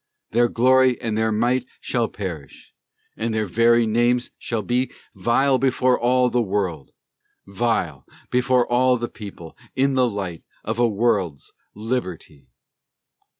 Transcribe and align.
Their 0.31 0.47
glory 0.47 0.99
and 0.99 1.15
their 1.15 1.31
might 1.31 1.67
Shall 1.79 2.07
perish; 2.07 2.73
and 3.15 3.35
their 3.35 3.45
very 3.45 3.85
names 3.85 4.31
shall 4.39 4.63
be 4.63 4.91
Vile 5.13 5.59
before 5.59 5.99
all 5.99 6.27
the 6.31 6.41
people, 9.13 9.57
in 9.75 9.93
the 9.93 10.09
light 10.09 10.43
Of 10.63 10.79
a 10.79 10.89
world's 10.89 11.53
liberty. 11.75 12.47